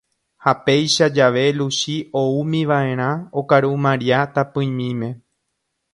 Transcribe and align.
ha 0.43 0.53
péichajave 0.67 1.43
Luchi 1.57 1.95
oúmiva'erã 2.21 3.11
okaru 3.43 3.71
Maria 3.85 4.19
tapỹimime. 4.33 5.11